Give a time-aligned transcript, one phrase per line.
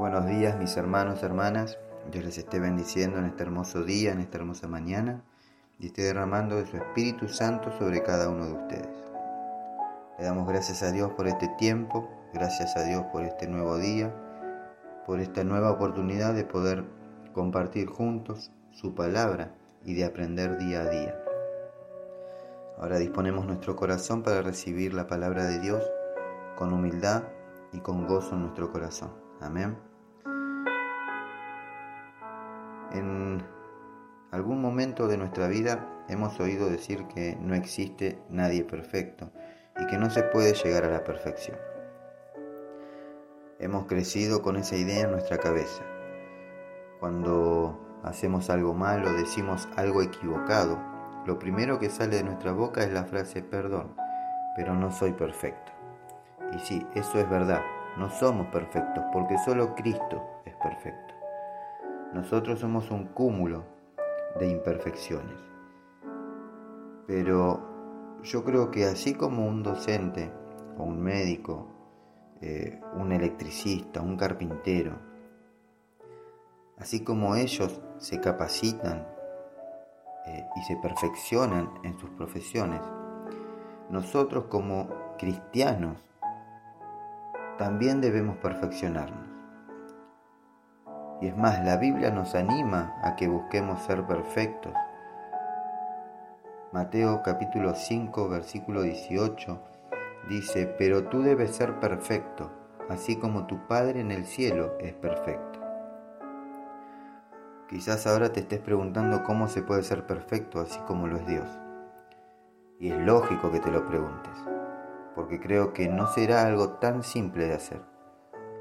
[0.00, 1.78] buenos días mis hermanos, hermanas.
[2.10, 5.22] Dios les esté bendiciendo en este hermoso día, en esta hermosa mañana
[5.78, 8.88] y esté derramando de su Espíritu Santo sobre cada uno de ustedes.
[10.18, 14.10] Le damos gracias a Dios por este tiempo, gracias a Dios por este nuevo día,
[15.04, 16.82] por esta nueva oportunidad de poder
[17.34, 19.54] compartir juntos su palabra
[19.84, 21.14] y de aprender día a día.
[22.78, 25.84] Ahora disponemos nuestro corazón para recibir la palabra de Dios
[26.56, 27.24] con humildad
[27.74, 29.10] y con gozo en nuestro corazón.
[29.42, 29.89] Amén.
[34.40, 39.30] Algún momento de nuestra vida hemos oído decir que no existe nadie perfecto
[39.78, 41.58] y que no se puede llegar a la perfección.
[43.58, 45.82] Hemos crecido con esa idea en nuestra cabeza.
[47.00, 50.78] Cuando hacemos algo mal o decimos algo equivocado,
[51.26, 53.94] lo primero que sale de nuestra boca es la frase perdón,
[54.56, 55.70] pero no soy perfecto.
[56.56, 57.60] Y sí, eso es verdad,
[57.98, 61.14] no somos perfectos porque solo Cristo es perfecto.
[62.14, 63.69] Nosotros somos un cúmulo
[64.38, 65.38] de imperfecciones.
[67.06, 70.30] Pero yo creo que así como un docente
[70.78, 71.66] o un médico,
[72.40, 74.92] eh, un electricista, un carpintero,
[76.78, 79.06] así como ellos se capacitan
[80.26, 82.80] eh, y se perfeccionan en sus profesiones,
[83.90, 85.98] nosotros como cristianos
[87.58, 89.29] también debemos perfeccionarnos.
[91.20, 94.72] Y es más, la Biblia nos anima a que busquemos ser perfectos.
[96.72, 99.60] Mateo capítulo 5 versículo 18
[100.28, 102.50] dice, pero tú debes ser perfecto,
[102.88, 105.60] así como tu Padre en el cielo es perfecto.
[107.68, 111.48] Quizás ahora te estés preguntando cómo se puede ser perfecto así como lo es Dios.
[112.78, 114.32] Y es lógico que te lo preguntes
[115.14, 117.82] porque creo que no será algo tan simple de hacer.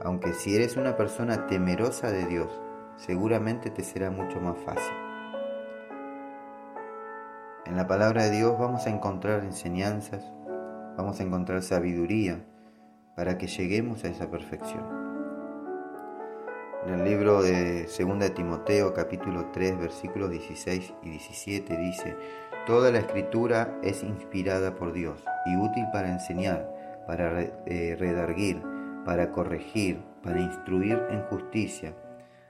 [0.00, 2.48] Aunque si eres una persona temerosa de Dios,
[2.96, 4.94] seguramente te será mucho más fácil.
[7.66, 10.22] En la palabra de Dios vamos a encontrar enseñanzas,
[10.96, 12.44] vamos a encontrar sabiduría
[13.16, 15.04] para que lleguemos a esa perfección.
[16.86, 22.16] En el libro de 2 Timoteo capítulo 3 versículos 16 y 17 dice,
[22.66, 26.68] Toda la escritura es inspirada por Dios y útil para enseñar,
[27.06, 28.73] para eh, redarguir,
[29.04, 31.94] para corregir, para instruir en justicia,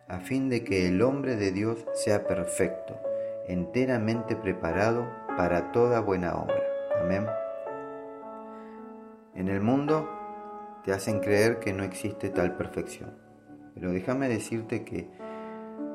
[0.08, 2.98] a fin de que el hombre de Dios sea perfecto,
[3.48, 5.06] enteramente preparado
[5.36, 6.62] para toda buena obra.
[7.00, 7.26] Amén.
[9.34, 10.08] En el mundo
[10.84, 13.18] te hacen creer que no existe tal perfección,
[13.74, 15.10] pero déjame decirte que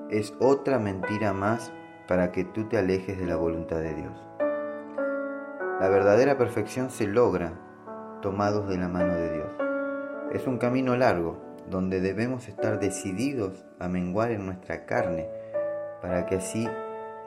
[0.09, 1.71] es otra mentira más
[2.07, 4.29] para que tú te alejes de la voluntad de Dios.
[5.79, 7.53] La verdadera perfección se logra
[8.21, 9.68] tomados de la mano de Dios.
[10.31, 11.37] Es un camino largo
[11.69, 15.27] donde debemos estar decididos a menguar en nuestra carne
[16.01, 16.67] para que así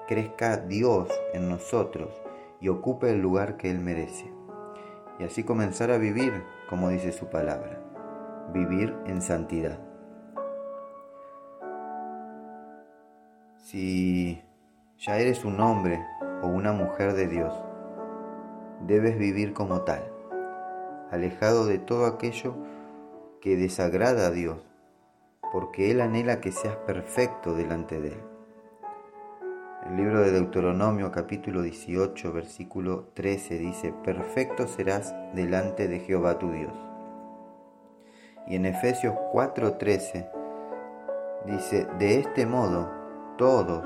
[0.06, 2.10] crezca Dios en nosotros
[2.60, 4.32] y ocupe el lugar que Él merece.
[5.18, 6.32] Y así comenzar a vivir
[6.68, 7.78] como dice su palabra,
[8.52, 9.78] vivir en santidad.
[13.58, 14.42] Si
[14.98, 16.04] ya eres un hombre
[16.42, 17.52] o una mujer de Dios.
[18.86, 20.02] Debes vivir como tal,
[21.10, 22.54] alejado de todo aquello
[23.42, 24.58] que desagrada a Dios,
[25.50, 28.22] porque Él anhela que seas perfecto delante de Él.
[29.84, 36.53] El libro de Deuteronomio capítulo 18 versículo 13 dice, Perfecto serás delante de Jehová tu
[36.53, 36.72] Dios.
[38.47, 40.30] Y en Efesios 4:13
[41.47, 42.92] dice, De este modo
[43.38, 43.84] todos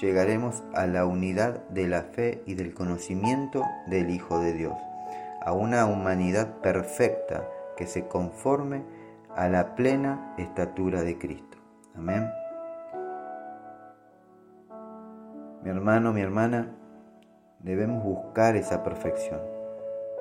[0.00, 4.74] llegaremos a la unidad de la fe y del conocimiento del Hijo de Dios,
[5.42, 7.46] a una humanidad perfecta
[7.76, 8.84] que se conforme
[9.34, 11.58] a la plena estatura de Cristo.
[11.94, 12.30] Amén.
[15.62, 16.76] Mi hermano, mi hermana,
[17.60, 19.40] debemos buscar esa perfección,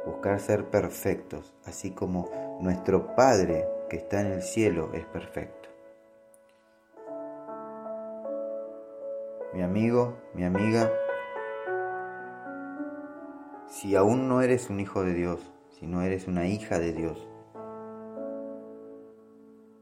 [0.05, 2.29] buscar ser perfectos, así como
[2.61, 5.63] nuestro Padre que está en el cielo es perfecto.
[9.53, 10.91] mi amigo, mi amiga,
[13.67, 15.39] si aún no eres un hijo de Dios,
[15.79, 17.27] si no eres una hija de Dios,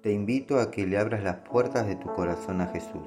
[0.02, 3.06] te invito a que le abras las puertas de tu corazón a Jesús.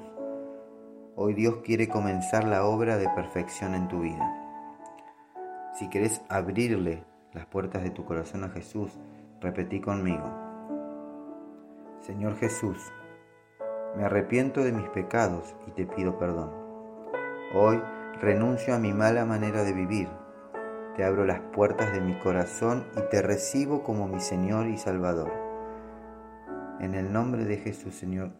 [1.17, 4.33] Hoy Dios quiere comenzar la obra de perfección en tu vida.
[5.77, 7.03] Si querés abrirle
[7.33, 8.97] las puertas de tu corazón a Jesús,
[9.41, 10.23] repetí conmigo.
[11.99, 12.77] Señor Jesús,
[13.97, 16.49] me arrepiento de mis pecados y te pido perdón.
[17.53, 17.81] Hoy
[18.21, 20.07] renuncio a mi mala manera de vivir.
[20.95, 25.44] Te abro las puertas de mi corazón y te recibo como mi Señor y Salvador.
[26.79, 28.31] En el nombre de Jesús, Señor,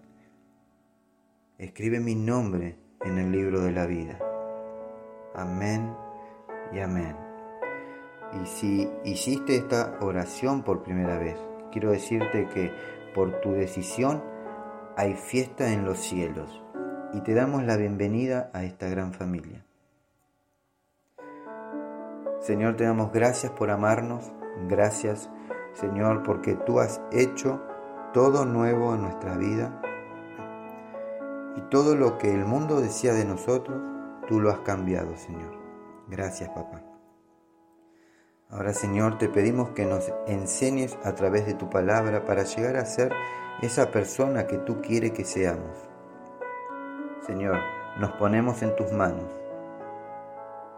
[1.58, 4.20] escribe mi nombre en el libro de la vida.
[5.34, 5.94] Amén
[6.74, 7.16] y amén.
[8.42, 11.38] Y si hiciste esta oración por primera vez,
[11.72, 12.72] quiero decirte que
[13.14, 14.22] por tu decisión
[14.98, 16.62] hay fiesta en los cielos
[17.14, 19.66] y te damos la bienvenida a esta gran familia.
[22.42, 24.32] Señor, te damos gracias por amarnos,
[24.68, 25.30] gracias
[25.74, 27.62] Señor porque tú has hecho
[28.16, 29.82] todo nuevo en nuestra vida
[31.58, 33.78] y todo lo que el mundo decía de nosotros,
[34.26, 35.52] tú lo has cambiado, Señor.
[36.08, 36.82] Gracias, papá.
[38.50, 42.86] Ahora, Señor, te pedimos que nos enseñes a través de tu palabra para llegar a
[42.86, 43.12] ser
[43.62, 45.78] esa persona que tú quieres que seamos.
[47.28, 47.58] Señor,
[48.00, 49.30] nos ponemos en tus manos.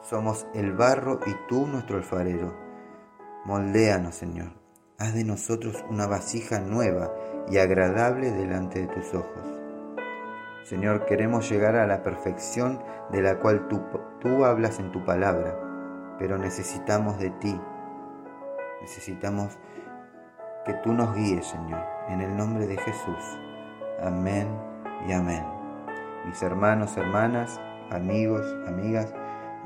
[0.02, 2.52] Somos el barro y tú nuestro alfarero.
[3.46, 4.67] Moldéanos, Señor.
[5.00, 7.14] Haz de nosotros una vasija nueva
[7.52, 9.44] y agradable delante de tus ojos.
[10.64, 13.80] Señor, queremos llegar a la perfección de la cual tú,
[14.20, 15.56] tú hablas en tu palabra,
[16.18, 17.62] pero necesitamos de ti.
[18.82, 19.60] Necesitamos
[20.66, 23.40] que tú nos guíes, Señor, en el nombre de Jesús.
[24.02, 24.48] Amén
[25.08, 25.46] y amén.
[26.26, 27.62] Mis hermanos, hermanas,
[27.92, 29.14] amigos, amigas,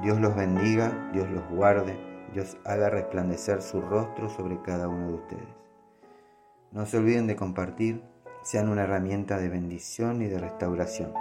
[0.01, 5.13] Dios los bendiga, Dios los guarde, Dios haga resplandecer su rostro sobre cada uno de
[5.13, 5.55] ustedes.
[6.71, 8.01] No se olviden de compartir
[8.43, 11.13] sean una herramienta de bendición y de restauración.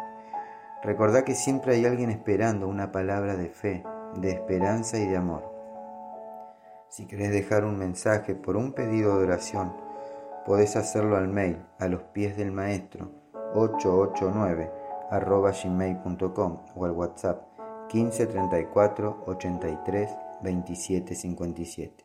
[0.82, 3.84] Recordá que siempre hay alguien esperando una palabra de fe,
[4.16, 5.44] de esperanza y de amor.
[6.88, 9.74] Si querés dejar un mensaje por un pedido de oración,
[10.46, 13.10] podés hacerlo al mail a los pies del maestro
[13.54, 14.70] 889
[15.10, 17.42] gmail.com o al WhatsApp
[17.92, 20.10] 1534 83
[20.42, 22.04] 27 57.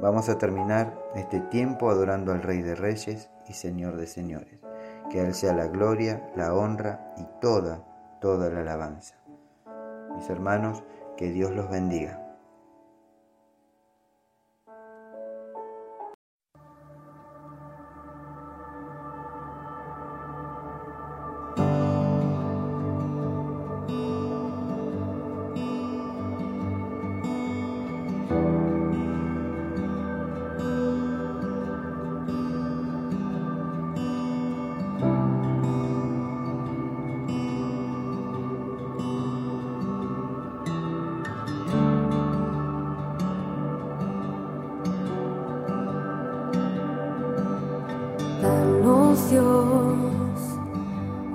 [0.00, 4.60] Vamos a terminar este tiempo adorando al Rey de Reyes y Señor de Señores.
[5.10, 7.84] Que Él sea la gloria, la honra y toda,
[8.20, 9.16] toda la alabanza.
[10.14, 10.82] Mis hermanos,
[11.16, 12.25] que Dios los bendiga.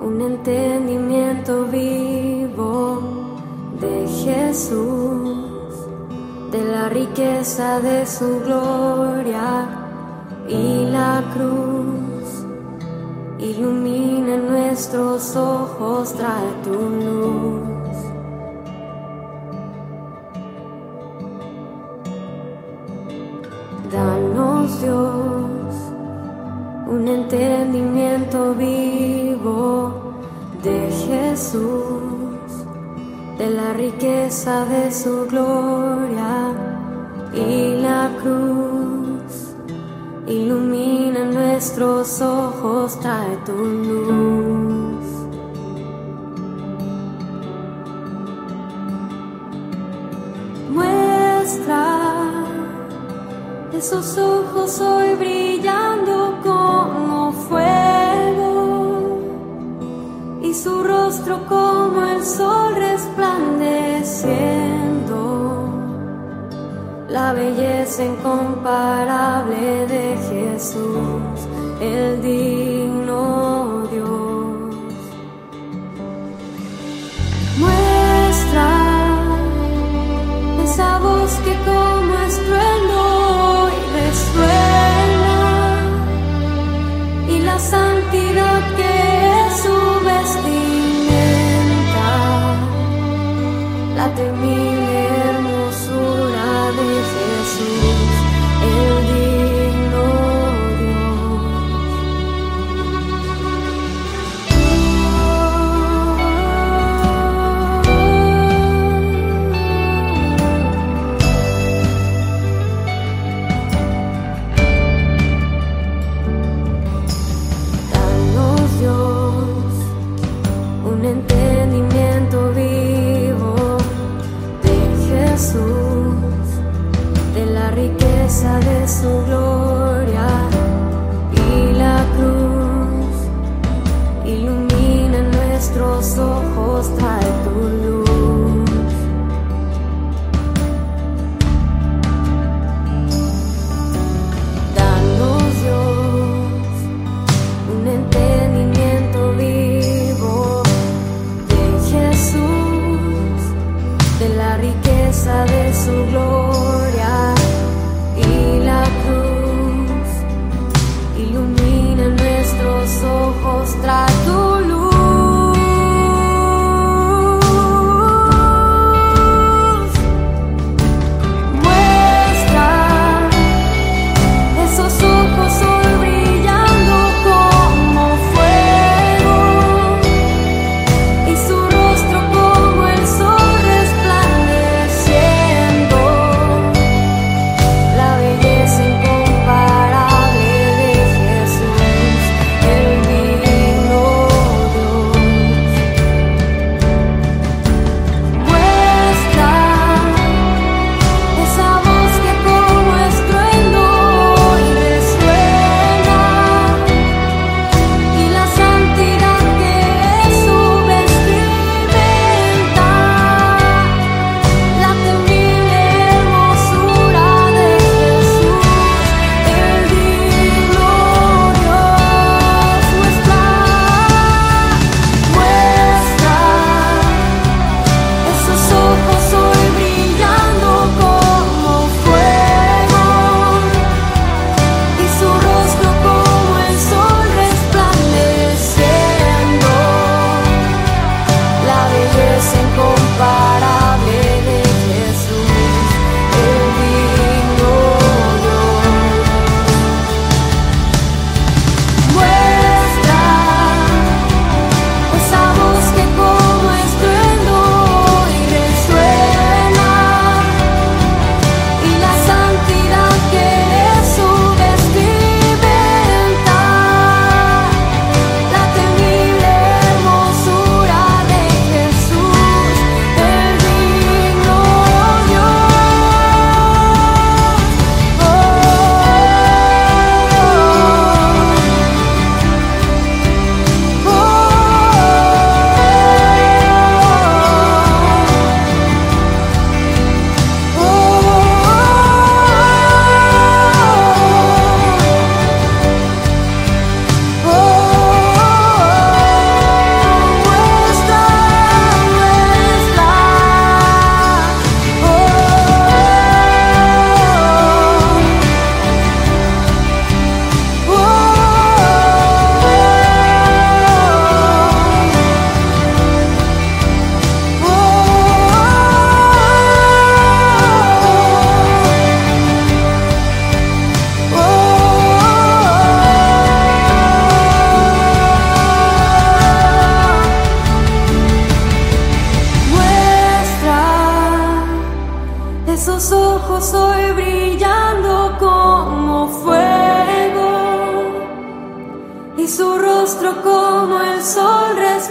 [0.04, 3.00] Un entendimiento vivo
[3.80, 5.38] de Jesús,
[6.50, 9.68] de la riqueza de su gloria
[10.48, 12.46] y la cruz.
[13.38, 17.71] Ilumina nuestros ojos, trae tu luz.
[27.12, 30.14] Entendimiento vivo
[30.62, 32.50] de Jesús,
[33.38, 36.52] de la riqueza de su gloria
[37.34, 39.54] y la cruz.
[40.26, 45.04] Ilumina nuestros ojos, trae tu luz.
[50.70, 51.84] Muestra
[53.72, 55.41] esos ojos hoy brillando
[67.82, 71.48] Incomparable de Jesús,
[71.80, 72.71] el digno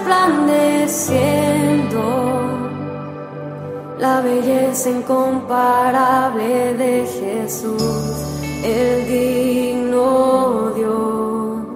[0.01, 2.01] resplandeciendo
[3.99, 7.83] la belleza incomparable de Jesús,
[8.63, 11.67] el digno Dios.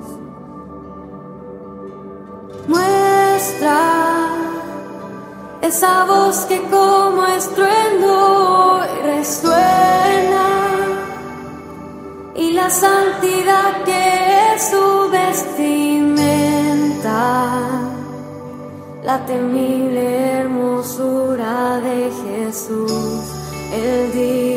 [2.68, 3.78] Muestra
[5.62, 10.48] esa voz que como estruendo resuena
[12.36, 15.75] y la santidad que es su vestido
[19.06, 23.24] la temible hermosura de Jesús,
[23.72, 24.55] el digno